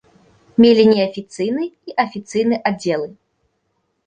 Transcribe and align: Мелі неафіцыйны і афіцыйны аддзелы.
Мелі 0.63 0.85
неафіцыйны 0.93 1.63
і 1.91 1.95
афіцыйны 2.05 2.55
аддзелы. 2.71 3.07